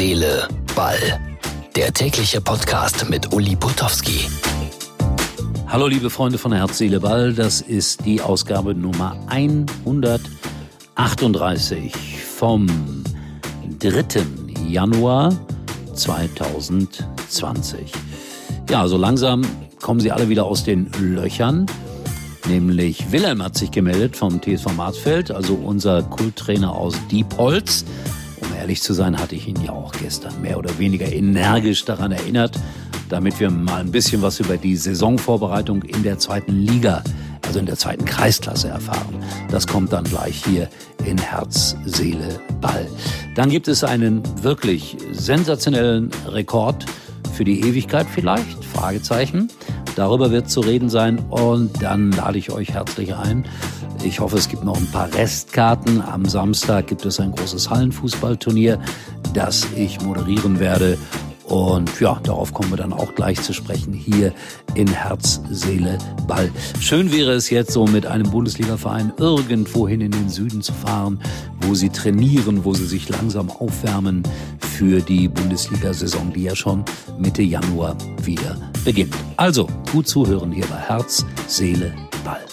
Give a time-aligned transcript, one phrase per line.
[0.00, 0.96] Seele, Ball.
[1.76, 4.30] Der tägliche Podcast mit Uli Putowski.
[5.66, 7.34] Hallo liebe Freunde von Herz, Seele, Ball.
[7.34, 11.92] Das ist die Ausgabe Nummer 138
[12.34, 12.66] vom
[13.78, 14.02] 3.
[14.66, 15.38] Januar
[15.92, 17.92] 2020.
[18.70, 19.42] Ja, so langsam
[19.82, 21.66] kommen sie alle wieder aus den Löchern.
[22.48, 27.84] Nämlich Wilhelm hat sich gemeldet vom TSV Marsfeld, also unser Kulttrainer aus Diepholz.
[28.60, 32.60] Ehrlich zu sein, hatte ich ihn ja auch gestern mehr oder weniger energisch daran erinnert,
[33.08, 37.02] damit wir mal ein bisschen was über die Saisonvorbereitung in der zweiten Liga,
[37.46, 39.14] also in der zweiten Kreisklasse erfahren.
[39.50, 40.68] Das kommt dann gleich hier
[41.06, 42.86] in Herz, Seele, Ball.
[43.34, 46.84] Dann gibt es einen wirklich sensationellen Rekord
[47.32, 48.62] für die Ewigkeit vielleicht?
[48.62, 49.48] Fragezeichen.
[49.96, 53.46] Darüber wird zu reden sein und dann lade ich euch herzlich ein.
[54.02, 56.00] Ich hoffe, es gibt noch ein paar Restkarten.
[56.00, 58.80] Am Samstag gibt es ein großes Hallenfußballturnier,
[59.34, 60.96] das ich moderieren werde.
[61.44, 64.32] Und ja, darauf kommen wir dann auch gleich zu sprechen hier
[64.74, 66.50] in Herz, Seele, Ball.
[66.80, 71.20] Schön wäre es jetzt so mit einem Bundesligaverein irgendwohin in den Süden zu fahren,
[71.62, 74.22] wo sie trainieren, wo sie sich langsam aufwärmen
[74.60, 76.84] für die Bundesliga-Saison, die ja schon
[77.18, 79.14] Mitte Januar wieder beginnt.
[79.36, 81.92] Also gut zuhören hier bei Herz, Seele,
[82.24, 82.49] Ball.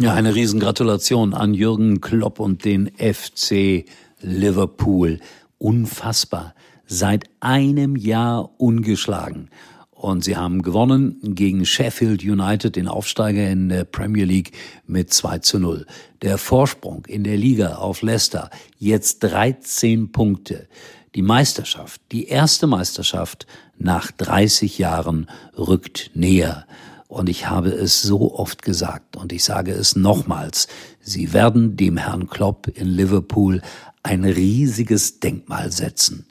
[0.00, 3.84] Ja, eine Riesengratulation an Jürgen Klopp und den FC
[4.20, 5.18] Liverpool.
[5.58, 6.54] Unfassbar.
[6.86, 9.50] Seit einem Jahr ungeschlagen.
[9.90, 14.52] Und sie haben gewonnen gegen Sheffield United, den Aufsteiger in der Premier League,
[14.86, 15.84] mit 2 zu 0.
[16.22, 20.68] Der Vorsprung in der Liga auf Leicester, jetzt 13 Punkte.
[21.16, 26.66] Die Meisterschaft, die erste Meisterschaft nach 30 Jahren rückt näher.
[27.08, 30.68] Und ich habe es so oft gesagt und ich sage es nochmals.
[31.00, 33.62] Sie werden dem Herrn Klopp in Liverpool
[34.02, 36.26] ein riesiges Denkmal setzen.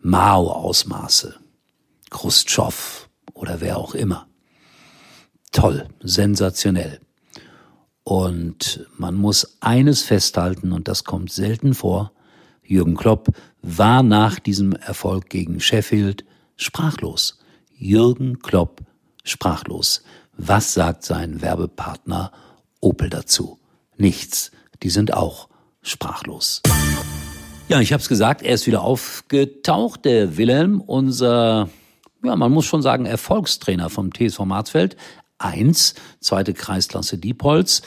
[0.00, 1.36] Mao-Ausmaße.
[2.10, 4.26] Khrushchev oder wer auch immer.
[5.52, 7.00] Toll, sensationell.
[8.02, 12.12] Und man muss eines festhalten, und das kommt selten vor,
[12.64, 13.28] Jürgen Klopp
[13.62, 16.24] war nach diesem Erfolg gegen Sheffield
[16.56, 17.38] sprachlos.
[17.76, 18.80] Jürgen Klopp
[19.24, 20.02] sprachlos.
[20.36, 22.32] Was sagt sein Werbepartner
[22.80, 23.58] Opel dazu?
[23.96, 24.50] Nichts.
[24.82, 25.48] Die sind auch
[25.82, 26.62] sprachlos.
[27.68, 31.68] Ja, ich habe es gesagt, er ist wieder aufgetaucht, der Wilhelm, unser
[32.24, 34.96] ja, man muss schon sagen, Erfolgstrainer vom TSV Marzfeld.
[35.38, 37.82] Eins, zweite Kreisklasse Diepholz.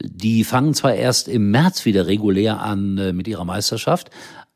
[0.00, 4.10] Die fangen zwar erst im März wieder regulär an äh, mit ihrer Meisterschaft,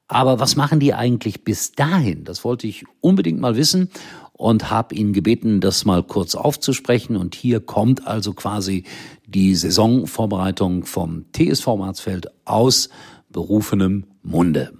[0.08, 2.24] aber was machen die eigentlich bis dahin?
[2.24, 3.90] Das wollte ich unbedingt mal wissen
[4.42, 7.16] und habe ihn gebeten, das mal kurz aufzusprechen.
[7.16, 8.84] Und hier kommt also quasi
[9.24, 12.88] die Saisonvorbereitung vom TSV Marzfeld aus
[13.30, 14.72] berufenem Munde.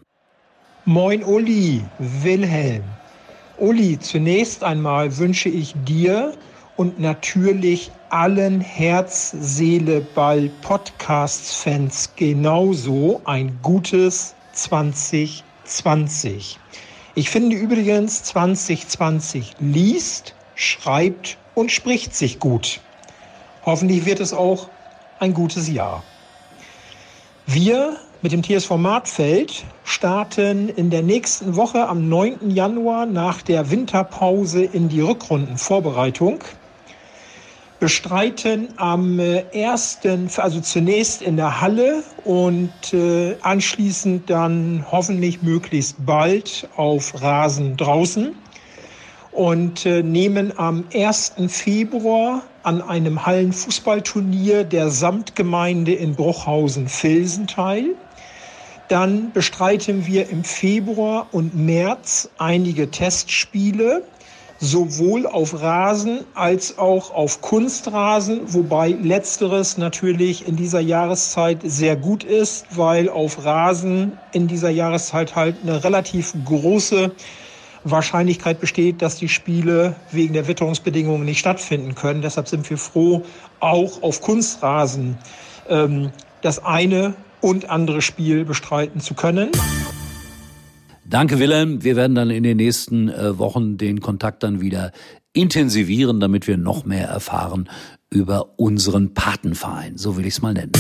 [0.84, 2.83] Moin Uli, Wilhelm.
[3.56, 6.33] Uli, zunächst einmal wünsche ich dir
[6.77, 16.59] und natürlich allen Herz, Seele, Ball Podcasts-Fans genauso ein gutes 2020.
[17.15, 22.81] Ich finde übrigens, 2020 liest, schreibt und spricht sich gut.
[23.67, 24.71] Hoffentlich wird es auch
[25.19, 26.03] ein gutes Jahr.
[27.47, 32.50] Wir mit dem TSV Martfeld starten in der nächsten Woche am 9.
[32.50, 36.39] Januar nach der Winterpause in die Rückrundenvorbereitung.
[37.82, 39.98] Bestreiten am 1.,
[40.37, 48.37] also zunächst in der Halle und äh, anschließend dann hoffentlich möglichst bald auf Rasen draußen
[49.32, 51.32] und äh, nehmen am 1.
[51.48, 57.97] Februar an einem Hallenfußballturnier der Samtgemeinde in Bruchhausen-Filsen teil.
[58.87, 64.04] Dann bestreiten wir im Februar und März einige Testspiele,
[64.62, 72.23] sowohl auf Rasen als auch auf Kunstrasen, wobei letzteres natürlich in dieser Jahreszeit sehr gut
[72.23, 77.11] ist, weil auf Rasen in dieser Jahreszeit halt eine relativ große
[77.82, 82.23] Wahrscheinlichkeit besteht, dass die Spiele wegen der Witterungsbedingungen nicht stattfinden können.
[82.23, 83.25] Deshalb sind wir froh,
[83.59, 85.19] auch auf Kunstrasen
[85.69, 89.50] ähm, das eine und andere Spiel bestreiten zu können.
[91.12, 91.85] Danke, Wilhelm.
[91.85, 94.93] Wir werden dann in den nächsten äh, Wochen den Kontakt dann wieder
[95.35, 97.69] intensivieren, damit wir noch mehr erfahren
[98.09, 99.99] über unseren Patenverein.
[99.99, 100.73] So will ich es mal nennen.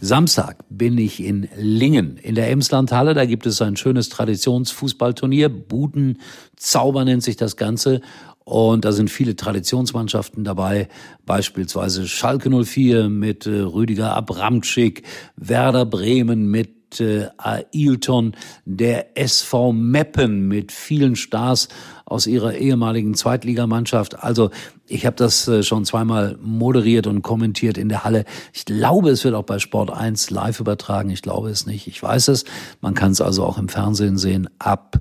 [0.00, 3.14] Samstag bin ich in Lingen in der Emslandhalle.
[3.14, 5.48] Da gibt es ein schönes Traditionsfußballturnier.
[5.48, 6.20] Buden
[6.54, 8.02] Zauber nennt sich das Ganze.
[8.44, 10.88] Und da sind viele Traditionsmannschaften dabei,
[11.26, 15.02] beispielsweise Schalke 04 mit äh, Rüdiger Abramczyk,
[15.34, 18.34] Werder Bremen mit äh, Ailton,
[18.64, 21.68] der SV Meppen mit vielen Stars
[22.04, 24.22] aus ihrer ehemaligen Zweitligamannschaft.
[24.22, 24.50] Also
[24.86, 28.24] ich habe das äh, schon zweimal moderiert und kommentiert in der Halle.
[28.52, 31.10] Ich glaube, es wird auch bei Sport 1 live übertragen.
[31.10, 31.86] Ich glaube es nicht.
[31.86, 32.44] Ich weiß es.
[32.80, 35.00] Man kann es also auch im Fernsehen sehen ab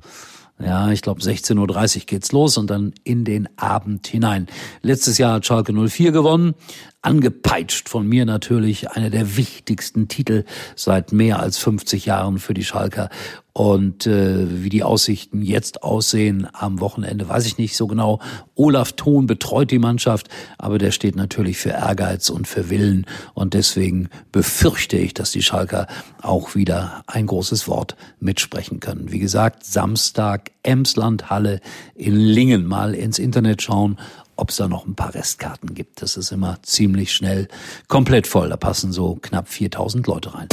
[0.63, 4.47] ja, ich glaube 16.30 Uhr geht's los und dann in den Abend hinein.
[4.81, 6.55] Letztes Jahr hat Schalke 04 gewonnen
[7.01, 12.63] angepeitscht von mir natürlich, einer der wichtigsten Titel seit mehr als 50 Jahren für die
[12.63, 13.09] Schalker.
[13.53, 18.19] Und äh, wie die Aussichten jetzt aussehen am Wochenende, weiß ich nicht so genau.
[18.55, 23.05] Olaf Thon betreut die Mannschaft, aber der steht natürlich für Ehrgeiz und für Willen.
[23.33, 25.87] Und deswegen befürchte ich, dass die Schalker
[26.21, 29.11] auch wieder ein großes Wort mitsprechen können.
[29.11, 31.59] Wie gesagt, Samstag, Emsland Halle
[31.95, 32.65] in Lingen.
[32.65, 33.97] Mal ins Internet schauen
[34.37, 36.01] ob es da noch ein paar Restkarten gibt.
[36.01, 37.47] Das ist immer ziemlich schnell
[37.87, 38.49] komplett voll.
[38.49, 40.47] Da passen so knapp 4000 Leute rein.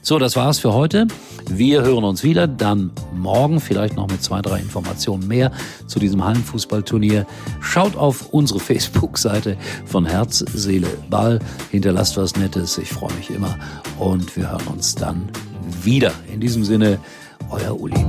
[0.00, 1.06] So, das war's für heute.
[1.50, 5.50] Wir hören uns wieder, dann morgen vielleicht noch mit zwei, drei Informationen mehr
[5.86, 7.26] zu diesem Hallenfußballturnier.
[7.60, 11.40] Schaut auf unsere Facebook-Seite von Herz, Seele, Ball.
[11.70, 12.78] Hinterlasst was Nettes.
[12.78, 13.58] Ich freue mich immer.
[13.98, 15.28] Und wir hören uns dann
[15.82, 16.12] wieder.
[16.32, 16.98] In diesem Sinne,
[17.50, 18.04] euer Uli.